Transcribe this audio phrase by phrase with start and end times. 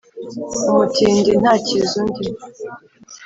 [0.69, 2.25] Umutindi ntakiza undi.